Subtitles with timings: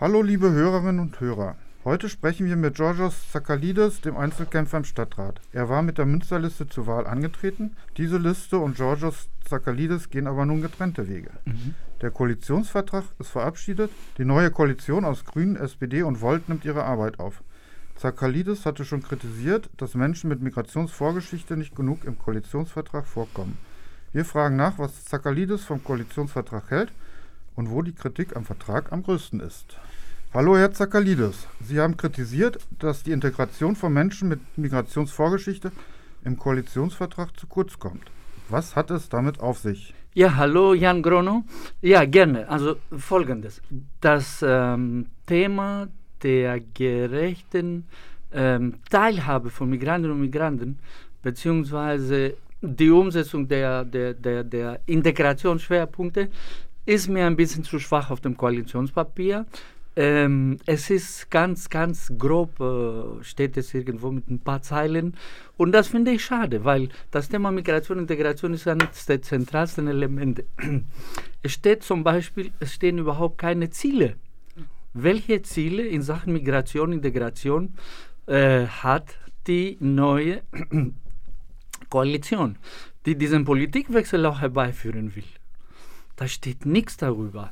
[0.00, 1.56] Hallo liebe Hörerinnen und Hörer.
[1.84, 5.42] Heute sprechen wir mit Georgios Zakalidis, dem Einzelkämpfer im Stadtrat.
[5.52, 7.76] Er war mit der Münsterliste zur Wahl angetreten.
[7.98, 11.32] Diese Liste und Georgios Zakalidis gehen aber nun getrennte Wege.
[11.44, 11.74] Mhm.
[12.00, 13.90] Der Koalitionsvertrag ist verabschiedet.
[14.16, 17.42] Die neue Koalition aus Grünen, SPD und Volt nimmt ihre Arbeit auf.
[17.94, 23.58] Zakalidis hatte schon kritisiert, dass Menschen mit Migrationsvorgeschichte nicht genug im Koalitionsvertrag vorkommen.
[24.14, 26.90] Wir fragen nach, was Zakalidis vom Koalitionsvertrag hält
[27.56, 29.76] und wo die Kritik am Vertrag am größten ist.
[30.32, 35.72] Hallo Herr Zakalidis, Sie haben kritisiert, dass die Integration von Menschen mit Migrationsvorgeschichte
[36.24, 38.10] im Koalitionsvertrag zu kurz kommt.
[38.48, 39.94] Was hat es damit auf sich?
[40.14, 41.44] Ja, hallo Jan Grono.
[41.80, 42.48] Ja, gerne.
[42.48, 43.62] Also folgendes.
[44.00, 45.88] Das ähm, Thema
[46.22, 47.86] der gerechten
[48.32, 50.78] ähm, Teilhabe von Migrantinnen und Migranten
[51.22, 56.28] beziehungsweise die Umsetzung der, der, der, der Integrationsschwerpunkte
[56.90, 59.46] ist mir ein bisschen zu schwach auf dem Koalitionspapier.
[59.94, 65.16] Ähm, es ist ganz, ganz grob, äh, steht es irgendwo mit ein paar Zeilen.
[65.56, 69.86] Und das finde ich schade, weil das Thema Migration und Integration ist eines der zentralsten
[69.86, 70.44] Elemente.
[71.42, 74.16] Es steht zum Beispiel, es stehen überhaupt keine Ziele.
[74.92, 77.74] Welche Ziele in Sachen Migration Integration
[78.26, 80.42] äh, hat die neue
[81.88, 82.58] Koalition,
[83.06, 85.39] die diesen Politikwechsel auch herbeiführen will?
[86.20, 87.50] Da steht nichts darüber.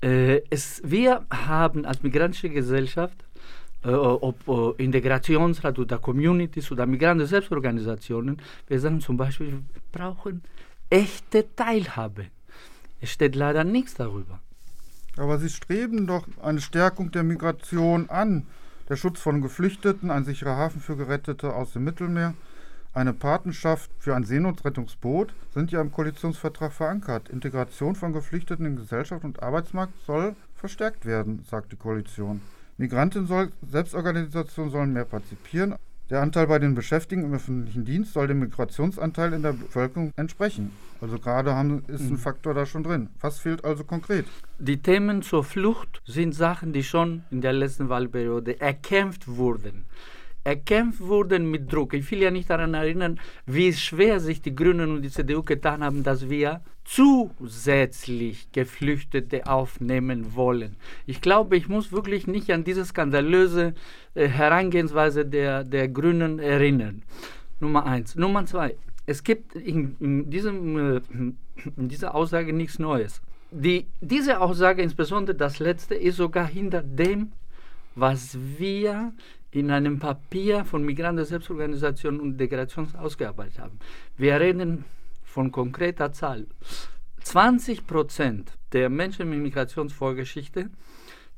[0.00, 3.26] Äh, es, wir haben als migrantische Gesellschaft,
[3.84, 10.42] äh, ob äh, Integrationsrat oder Communities oder Migranten Selbstorganisationen, wir sagen zum Beispiel, wir brauchen
[10.88, 12.28] echte Teilhabe.
[13.02, 14.40] Es steht leider nichts darüber.
[15.18, 18.46] Aber Sie streben doch eine Stärkung der Migration an.
[18.88, 22.32] Der Schutz von Geflüchteten, ein sicherer Hafen für Gerettete aus dem Mittelmeer
[22.96, 27.28] eine Patenschaft für ein Seenotrettungsboot sind ja im Koalitionsvertrag verankert.
[27.28, 32.40] Integration von Geflüchteten in Gesellschaft und Arbeitsmarkt soll verstärkt werden, sagt die Koalition.
[32.78, 35.74] Migranten soll, Selbstorganisationen sollen mehr partizipieren.
[36.08, 40.70] Der Anteil bei den Beschäftigten im öffentlichen Dienst soll dem Migrationsanteil in der Bevölkerung entsprechen.
[41.00, 42.18] Also gerade haben, ist ein mhm.
[42.18, 43.10] Faktor da schon drin.
[43.20, 44.24] Was fehlt also konkret?
[44.58, 49.84] Die Themen zur Flucht sind Sachen, die schon in der letzten Wahlperiode erkämpft wurden
[50.46, 51.92] erkämpft wurden mit Druck.
[51.92, 55.82] Ich will ja nicht daran erinnern, wie schwer sich die Grünen und die CDU getan
[55.82, 60.76] haben, dass wir zusätzlich Geflüchtete aufnehmen wollen.
[61.04, 63.74] Ich glaube, ich muss wirklich nicht an diese skandalöse
[64.14, 67.02] äh, Herangehensweise der, der Grünen erinnern.
[67.58, 68.14] Nummer eins.
[68.14, 68.76] Nummer zwei.
[69.04, 71.00] Es gibt in, in, diesem, äh,
[71.76, 73.20] in dieser Aussage nichts Neues.
[73.50, 77.32] Die, diese Aussage, insbesondere das letzte, ist sogar hinter dem,
[77.96, 79.12] was wir
[79.50, 83.78] in einem Papier von Migranten Selbstorganisation und Integration ausgearbeitet haben.
[84.16, 84.84] Wir reden
[85.24, 86.46] von konkreter Zahl.
[87.22, 90.70] 20 Prozent der Menschen mit Migrationsvorgeschichte,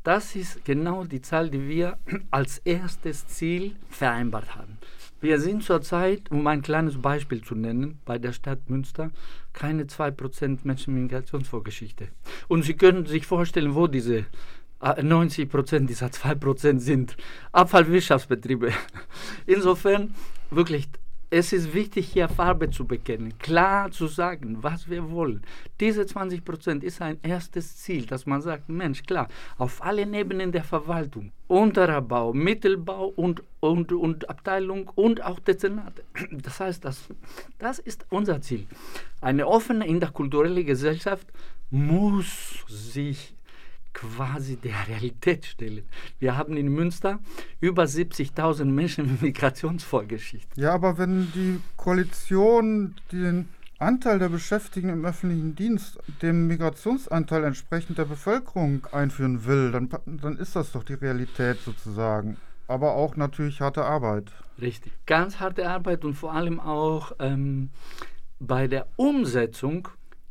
[0.04, 1.98] das ist genau die Zahl, die wir
[2.30, 4.78] als erstes Ziel vereinbart haben.
[5.20, 9.10] Wir sind zurzeit, um ein kleines Beispiel zu nennen, bei der Stadt Münster
[9.52, 12.08] keine 2% Menschen mit Migrationsvorgeschichte.
[12.46, 14.26] Und Sie können sich vorstellen, wo diese
[14.80, 17.16] 90 ah, Prozent dieser 2 Prozent sind
[17.52, 18.72] Abfallwirtschaftsbetriebe.
[19.46, 20.14] Insofern
[20.50, 20.88] wirklich,
[21.30, 25.42] es ist wichtig, hier Farbe zu bekennen, klar zu sagen, was wir wollen.
[25.80, 29.28] Diese 20 Prozent ist ein erstes Ziel, dass man sagt, Mensch, klar,
[29.58, 36.04] auf allen Ebenen der Verwaltung, unterer Bau, Mittelbau und, und, und Abteilung und auch Dezernate.
[36.30, 37.08] Das heißt, das,
[37.58, 38.66] das ist unser Ziel.
[39.20, 41.26] Eine offene interkulturelle Gesellschaft
[41.70, 43.34] muss sich
[43.98, 45.84] quasi der Realität stellen.
[46.18, 47.18] Wir haben in Münster
[47.60, 50.60] über 70.000 Menschen mit Migrationsvorgeschichte.
[50.60, 53.48] Ja, aber wenn die Koalition den
[53.78, 60.36] Anteil der Beschäftigten im öffentlichen Dienst dem Migrationsanteil entsprechend der Bevölkerung einführen will, dann, dann
[60.36, 62.36] ist das doch die Realität sozusagen.
[62.66, 64.32] Aber auch natürlich harte Arbeit.
[64.60, 64.92] Richtig.
[65.06, 67.70] Ganz harte Arbeit und vor allem auch ähm,
[68.40, 69.88] bei der Umsetzung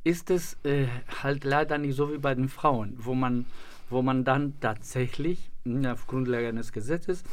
[0.08, 0.88] ist es äh,
[1.22, 3.46] halt leider nicht so wie bei den Frauen, wo man,
[3.90, 5.50] wo man dann tatsächlich
[5.86, 7.24] auf Grundlage eines Gesetzes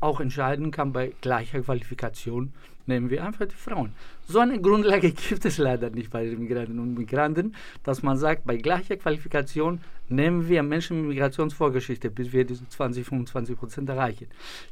[0.00, 2.52] auch entscheiden kann, bei gleicher Qualifikation
[2.86, 3.92] nehmen wir einfach die Frauen.
[4.26, 8.46] So eine Grundlage gibt es leider nicht bei den Migranten und Migranten, dass man sagt,
[8.46, 14.28] bei gleicher Qualifikation nehmen wir Menschen mit Migrationsvorgeschichte, bis wir diese 20, 25 Prozent erreichen.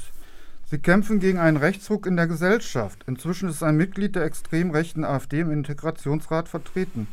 [0.70, 3.02] Sie kämpfen gegen einen Rechtsruck in der Gesellschaft.
[3.06, 7.08] Inzwischen ist ein Mitglied der extrem rechten AfD im Integrationsrat vertreten.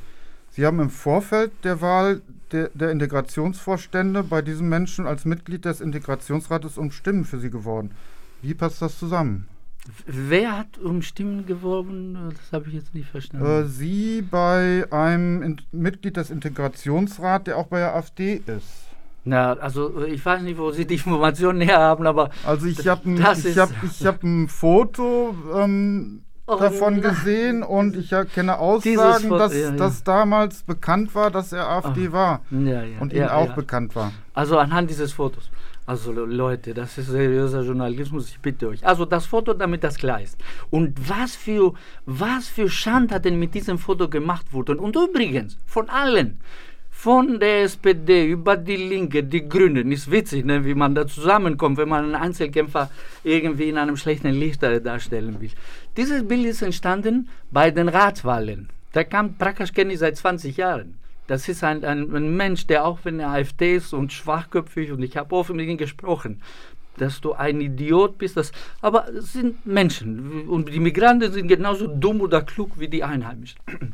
[0.50, 2.22] Sie haben im Vorfeld der Wahl
[2.52, 7.92] der, der, Integrationsvorstände bei diesem Menschen als Mitglied des Integrationsrates um Stimmen für Sie geworden.
[8.42, 9.48] Wie passt das zusammen?
[10.06, 12.34] Wer hat um Stimmen geworben?
[12.36, 13.46] Das habe ich jetzt nicht verstanden.
[13.46, 18.85] Äh, Sie bei einem in Mitglied des Integrationsrats, der auch bei der AfD ist.
[19.26, 22.30] Na, also ich weiß nicht, wo Sie die Informationen her haben, aber.
[22.46, 27.02] Also ich habe ein, ich hab, ich hab ein Foto ähm, oh, davon nein.
[27.02, 29.72] gesehen und ich kenne Aussagen, Foto, dass, ja, ja.
[29.72, 32.12] dass damals bekannt war, dass er AfD oh.
[32.12, 32.42] war.
[32.52, 34.12] Ja, und Ihnen auch bekannt war.
[34.36, 35.50] Also anhand dieses Fotos.
[35.88, 38.86] Also Leute, das ist seriöser Journalismus, ich bitte euch.
[38.86, 40.38] Also das Foto, damit das klar ist.
[40.72, 41.74] Und was für,
[42.06, 44.80] was für Schandtaten mit diesem Foto gemacht wurden.
[44.80, 46.40] Und übrigens, von allen,
[47.06, 51.78] von der SPD über die Linke, die Grünen, ist witzig, ne, wie man da zusammenkommt,
[51.78, 52.90] wenn man einen Einzelkämpfer
[53.24, 55.52] irgendwie in einem schlechten Licht darstellen will.
[55.96, 58.70] Dieses Bild ist entstanden bei den Ratswahlen.
[58.96, 60.98] Der kam praktisch kenne ich seit 20 Jahren.
[61.28, 65.04] Das ist ein, ein, ein Mensch, der auch wenn er AfD ist und schwachköpfig und
[65.04, 66.42] ich habe offen mit ihm gesprochen,
[66.98, 68.36] dass du ein Idiot bist.
[68.36, 73.04] Das, aber es sind Menschen und die Migranten sind genauso dumm oder klug wie die
[73.04, 73.60] Einheimischen.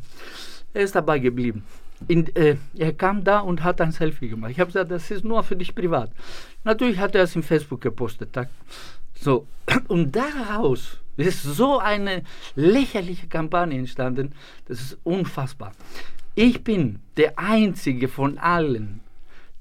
[0.72, 1.62] er ist dabei geblieben.
[2.08, 4.50] In, äh, er kam da und hat ein Selfie gemacht.
[4.50, 6.10] Ich habe gesagt, das ist nur für dich privat.
[6.64, 8.30] Natürlich hat er es im Facebook gepostet.
[8.32, 8.46] Da,
[9.14, 9.46] so.
[9.88, 12.22] Und daraus ist so eine
[12.56, 14.32] lächerliche Kampagne entstanden.
[14.66, 15.72] Das ist unfassbar.
[16.34, 19.00] Ich bin der Einzige von allen,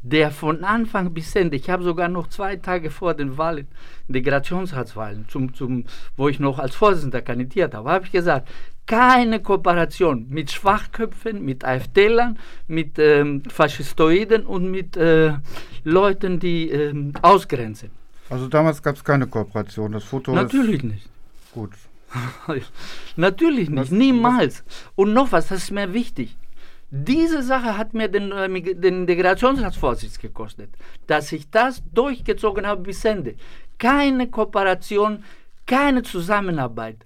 [0.03, 3.67] der von Anfang bis Ende, ich habe sogar noch zwei Tage vor den Wahlen,
[4.07, 5.85] Integrationsratswahlen, zum, zum,
[6.17, 8.49] wo ich noch als Vorsitzender kandidiert habe, habe ich gesagt,
[8.87, 12.37] keine Kooperation mit Schwachköpfen, mit AfD-Lern,
[12.67, 15.33] mit ähm, Faschistoiden und mit äh,
[15.83, 17.91] Leuten, die ähm, ausgrenzen.
[18.29, 19.91] Also damals gab es keine Kooperation.
[19.91, 21.09] Das Foto Natürlich nicht.
[21.53, 21.71] Gut.
[23.15, 24.63] Natürlich nicht, was, niemals.
[24.65, 24.91] Was?
[24.95, 26.35] Und noch was, das ist mir wichtig.
[26.93, 30.69] Diese Sache hat mir den, äh, den Integrationsratsvorsitz gekostet,
[31.07, 33.35] dass ich das durchgezogen habe bis Ende.
[33.77, 35.23] Keine Kooperation,
[35.65, 36.97] keine Zusammenarbeit.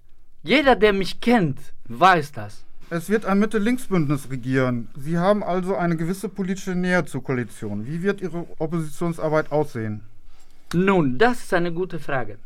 [0.42, 2.66] Jeder, der mich kennt, weiß das.
[2.90, 4.90] Es wird ein Mitte-Links-Bündnis regieren.
[4.96, 7.86] Sie haben also eine gewisse politische Nähe zur Koalition.
[7.86, 10.02] Wie wird Ihre Oppositionsarbeit aussehen?
[10.74, 12.40] Nun, das ist eine gute Frage.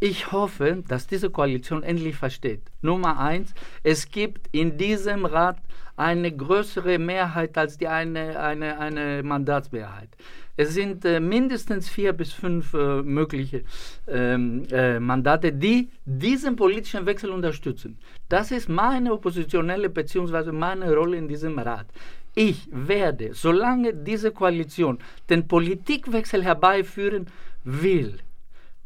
[0.00, 2.62] Ich hoffe, dass diese Koalition endlich versteht.
[2.82, 5.58] Nummer eins, es gibt in diesem Rat
[5.96, 10.10] eine größere Mehrheit als die eine, eine, eine Mandatsmehrheit.
[10.58, 13.62] Es sind äh, mindestens vier bis fünf äh, mögliche
[14.08, 17.98] ähm, äh, Mandate, die diesen politischen Wechsel unterstützen.
[18.28, 20.52] Das ist meine oppositionelle bzw.
[20.52, 21.86] meine Rolle in diesem Rat.
[22.34, 24.98] Ich werde, solange diese Koalition
[25.30, 27.26] den Politikwechsel herbeiführen
[27.66, 28.18] will,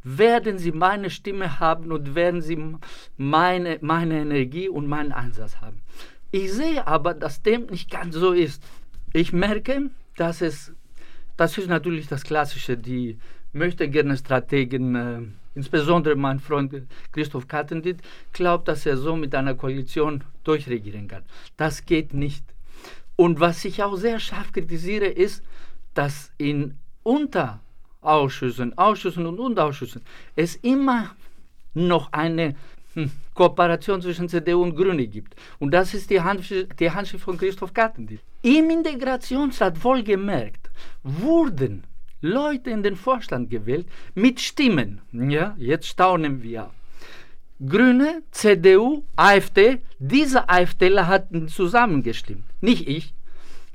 [0.02, 2.58] werden sie meine Stimme haben und werden sie
[3.16, 5.82] meine, meine Energie und meinen Einsatz haben.
[6.32, 8.62] Ich sehe aber, dass dem nicht ganz so ist.
[9.12, 10.72] Ich merke, dass es,
[11.36, 13.18] das ist natürlich das Klassische, die
[13.52, 15.20] möchte gerne Strategen, äh,
[15.54, 16.74] insbesondere mein Freund
[17.12, 17.98] Christoph Kattendit,
[18.32, 21.24] glaubt, dass er so mit einer Koalition durchregieren kann.
[21.56, 22.44] Das geht nicht.
[23.16, 25.44] Und was ich auch sehr scharf kritisiere, ist,
[25.92, 27.69] dass in Unterausschüssen,
[28.00, 30.02] Ausschüssen und Unterausschüssen
[30.36, 31.14] es immer
[31.74, 32.56] noch eine
[32.94, 35.36] hm, Kooperation zwischen CDU und Grüne gibt.
[35.58, 38.20] Und das ist die, Handschrift, die Handschrift von Christoph Kattendieck.
[38.42, 40.70] Im Integrationsrat wohlgemerkt
[41.02, 41.84] wurden
[42.22, 45.00] Leute in den Vorstand gewählt mit Stimmen.
[45.12, 46.70] Ja, jetzt staunen wir.
[47.66, 52.44] Grüne, CDU, AfD, diese AfDler hatten zusammengestimmt.
[52.60, 53.12] Nicht ich.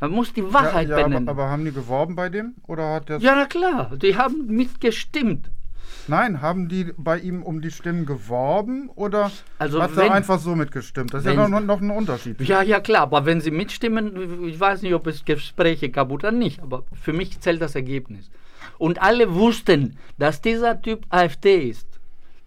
[0.06, 1.28] Man muss die Wahrheit ja, ja, benennen.
[1.28, 2.54] Aber, aber haben die geworben bei dem?
[2.68, 5.50] Oder hat der ja, na klar, die haben mitgestimmt.
[6.08, 10.38] Nein, haben die bei ihm um die Stimmen geworben oder Also hat wenn- er einfach
[10.38, 11.12] so mitgestimmt?
[11.12, 12.40] Das ist ja noch, noch ein Unterschied.
[12.42, 16.32] Ja, ja, klar, aber wenn sie mitstimmen, ich weiß nicht, ob es Gespräche gab oder
[16.32, 18.30] nicht, aber für mich zählt das Ergebnis.
[18.78, 21.88] Und alle wussten, dass dieser Typ AfD ist.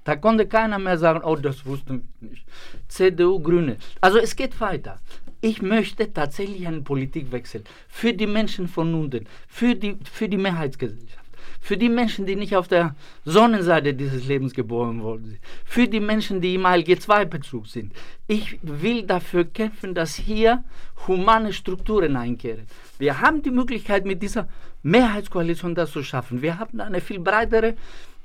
[0.08, 2.46] Da konnte keiner mehr sagen, oh, das wussten wir nicht.
[2.88, 3.76] CDU, Grüne.
[4.00, 4.98] Also es geht weiter.
[5.42, 11.28] Ich möchte tatsächlich einen Politikwechsel für die Menschen von unten, für die, für die Mehrheitsgesellschaft,
[11.60, 12.94] für die Menschen, die nicht auf der
[13.26, 17.92] Sonnenseite dieses Lebens geboren worden sind, für die Menschen, die im ALG-2-Bezug sind.
[18.26, 20.64] Ich will dafür kämpfen, dass hier
[21.06, 22.66] humane Strukturen einkehren.
[22.98, 24.48] Wir haben die Möglichkeit, mit dieser
[24.82, 26.40] Mehrheitskoalition das zu schaffen.
[26.40, 27.74] Wir haben eine viel breitere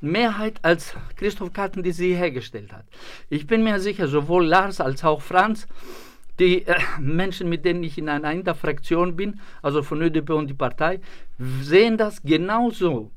[0.04, 2.86] Mehrheit als Christoph Katten, die sie hergestellt hat.
[3.30, 5.68] Ich bin mir sicher, sowohl Lars als auch Franz,
[6.40, 10.54] die äh, Menschen, mit denen ich in einer Interfraktion bin, also von ÖDP und die
[10.54, 11.00] Partei,
[11.62, 13.12] sehen das genauso.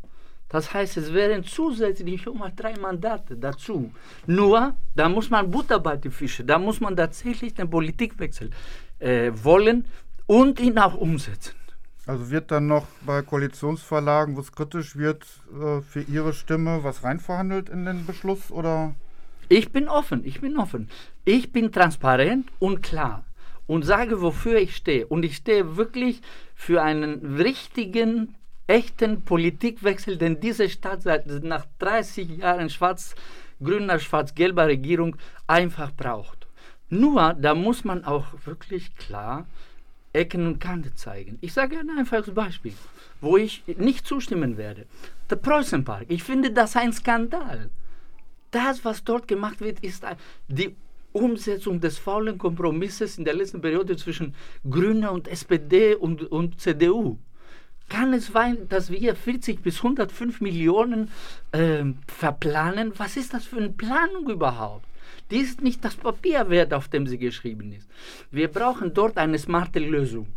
[0.49, 3.91] Das heißt, es wären zusätzlich schon mal drei Mandate dazu.
[4.27, 8.51] Nur, da muss man Butter bei die Fische, da muss man tatsächlich den Politikwechsel
[9.01, 9.87] äh, wollen
[10.27, 11.55] und ihn auch umsetzen.
[12.07, 17.03] Also wird dann noch bei Koalitionsverlagen, wo es kritisch wird, äh, für Ihre Stimme was
[17.03, 18.95] reinverhandelt in den Beschluss oder?
[19.49, 20.89] Ich bin offen, ich bin offen.
[21.25, 23.25] Ich bin transparent und klar
[23.67, 25.07] und sage, wofür ich stehe.
[25.07, 26.23] Und ich stehe wirklich
[26.55, 28.37] für einen richtigen,
[28.69, 36.47] echten Politikwechsel, den diese Stadt seit nach 30 Jahren schwarz-grüner, schwarz-gelber Regierung einfach braucht.
[36.89, 39.47] Nur, da muss man auch wirklich klar
[40.17, 41.39] Ecken und Kanten zeigen.
[41.41, 42.75] Ich sage ein einfaches Beispiel,
[43.21, 44.87] wo ich nicht zustimmen werde.
[45.31, 46.07] Der Preußenpark.
[46.09, 47.71] Ich finde das ein Skandal
[48.57, 50.05] das, was dort gemacht wird, ist
[50.49, 50.75] die
[51.13, 54.35] Umsetzung des faulen Kompromisses in der letzten Periode zwischen
[54.69, 57.19] Grüne und SPD und, und CDU.
[57.89, 61.11] Kann es sein, dass wir 40 bis 105 Millionen
[61.53, 62.93] ähm, verplanen?
[62.97, 64.87] Was ist das für eine Planung überhaupt?
[65.31, 67.89] Die ist nicht das Papier wert, auf dem sie geschrieben ist.
[68.31, 70.29] Wir brauchen dort eine smarte Lösung.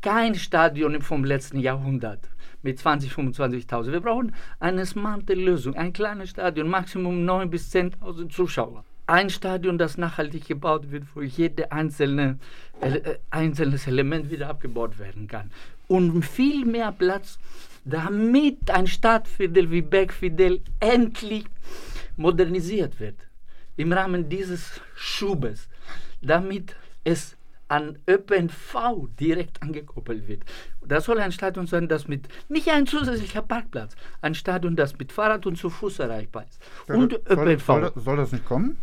[0.00, 2.28] Kein Stadion vom letzten Jahrhundert
[2.62, 3.92] mit 20, 25.000.
[3.92, 5.76] Wir brauchen eine smarte Lösung.
[5.76, 8.84] Ein kleines Stadion, Maximum 9.000 bis 10.000 Zuschauer.
[9.06, 12.38] Ein Stadion, das nachhaltig gebaut wird, wo jede einzelne,
[12.80, 15.50] äh, einzelnes Element wieder abgebaut werden kann.
[15.88, 17.38] Und viel mehr Platz,
[17.84, 21.44] damit ein Stadtviertel wie Bergfidel endlich
[22.16, 23.16] modernisiert wird.
[23.76, 25.68] Im Rahmen dieses Schubes,
[26.20, 27.36] damit es
[27.72, 30.42] an ÖPNV direkt angekoppelt wird.
[30.86, 35.10] Das soll ein Stadion sein, das mit, nicht ein zusätzlicher Parkplatz, ein Stadion, das mit
[35.10, 36.60] Fahrrad und zu Fuß erreichbar ist.
[36.88, 37.64] Und soll, ÖPNV.
[37.64, 38.76] soll, soll das nicht kommen?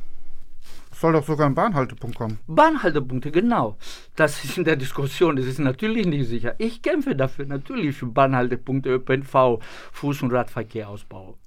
[0.91, 2.39] Soll doch sogar ein Bahnhaltepunkt kommen.
[2.48, 3.77] Bahnhaltepunkte, genau.
[4.15, 6.55] Das ist in der Diskussion, das ist natürlich nicht sicher.
[6.58, 9.62] Ich kämpfe dafür natürlich für Bahnhaltepunkte, ÖPNV,
[9.93, 11.38] Fuß- und Radverkehrausbau.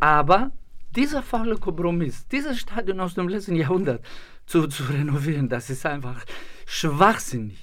[0.00, 0.50] Aber
[0.96, 4.04] dieser faule Kompromiss, dieses Stadion aus dem letzten Jahrhundert
[4.46, 6.24] zu, zu renovieren, das ist einfach
[6.66, 7.58] schwachsinnig.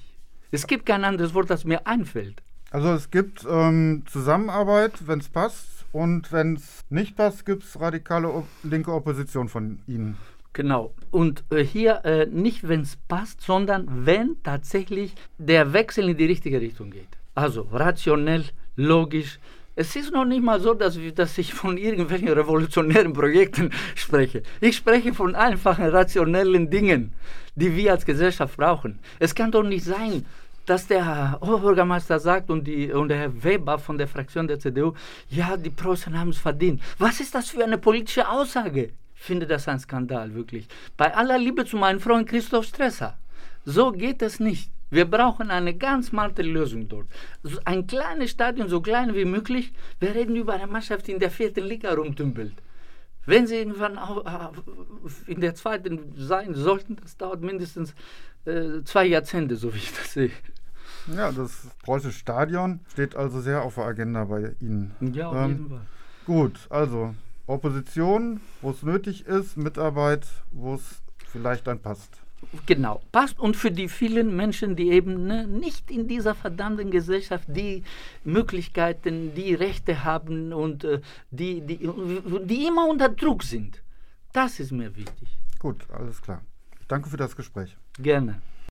[0.50, 2.42] Es gibt kein anderes Wort, das mir einfällt.
[2.70, 5.78] Also es gibt ähm, Zusammenarbeit, wenn es passt.
[5.92, 10.18] Und wenn es nicht passt, gibt es radikale op linke Opposition von Ihnen.
[10.52, 10.92] Genau.
[11.10, 16.26] Und äh, hier äh, nicht, wenn es passt, sondern wenn tatsächlich der Wechsel in die
[16.26, 17.08] richtige Richtung geht.
[17.34, 18.44] Also rationell,
[18.76, 19.38] logisch.
[19.80, 24.42] Es ist noch nicht mal so, dass, dass ich von irgendwelchen revolutionären Projekten spreche.
[24.60, 27.12] Ich spreche von einfachen, rationellen Dingen,
[27.54, 28.98] die wir als Gesellschaft brauchen.
[29.20, 30.26] Es kann doch nicht sein,
[30.66, 34.94] dass der Oberbürgermeister sagt und, die, und der Herr Weber von der Fraktion der CDU,
[35.30, 36.82] ja, die Preußen haben es verdient.
[36.98, 38.90] Was ist das für eine politische Aussage?
[39.14, 40.66] Ich finde das ein Skandal, wirklich.
[40.96, 43.16] Bei aller Liebe zu meinem Freund Christoph Stresser.
[43.64, 44.72] So geht es nicht.
[44.90, 47.06] Wir brauchen eine ganz smarte Lösung dort.
[47.64, 49.72] Ein kleines Stadion, so klein wie möglich.
[50.00, 52.54] Wir reden über eine Mannschaft, die in der vierten Liga rumtümpelt.
[53.26, 53.98] Wenn sie irgendwann
[55.26, 57.94] in der zweiten sein sollten, das dauert mindestens
[58.46, 60.30] äh, zwei Jahrzehnte, so wie ich das sehe.
[61.14, 64.94] Ja, das preußische Stadion steht also sehr auf der Agenda bei Ihnen.
[65.12, 65.80] Ja, auf Ähm, jeden Fall.
[66.24, 67.14] Gut, also
[67.46, 72.22] Opposition, wo es nötig ist, Mitarbeit, wo es vielleicht dann passt.
[72.66, 73.38] Genau, passt.
[73.38, 77.82] Und für die vielen Menschen, die eben ne, nicht in dieser verdammten Gesellschaft die
[78.24, 81.78] Möglichkeiten, die Rechte haben und äh, die, die,
[82.44, 83.82] die immer unter Druck sind.
[84.32, 85.28] Das ist mir wichtig.
[85.58, 86.42] Gut, alles klar.
[86.80, 87.76] Ich danke für das Gespräch.
[87.98, 88.40] Gerne.